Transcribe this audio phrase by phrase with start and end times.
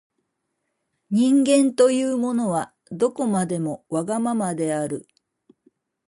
[1.11, 5.07] 人間というものは、どこまでもわがままである。